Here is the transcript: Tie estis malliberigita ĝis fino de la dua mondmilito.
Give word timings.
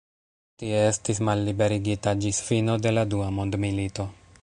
Tie 0.61 0.79
estis 0.93 1.19
malliberigita 1.27 2.17
ĝis 2.25 2.43
fino 2.49 2.79
de 2.87 2.97
la 3.01 3.07
dua 3.15 3.33
mondmilito. 3.41 4.13